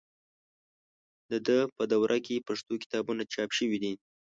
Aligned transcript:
د 1.31 1.31
ده 1.47 1.57
په 1.75 1.83
دوره 1.91 2.17
کې 2.25 2.45
پښتو 2.47 2.73
کتابونه 2.83 3.23
چاپ 3.33 3.49
شوي 3.57 3.77
دي. 3.83 3.93